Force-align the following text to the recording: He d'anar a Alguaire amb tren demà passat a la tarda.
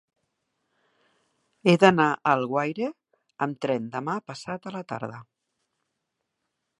He 1.67 1.75
d'anar 1.83 2.07
a 2.13 2.33
Alguaire 2.37 2.89
amb 3.47 3.61
tren 3.67 3.87
demà 3.97 4.15
passat 4.31 4.65
a 4.65 4.73
la 4.79 4.85
tarda. 4.93 5.21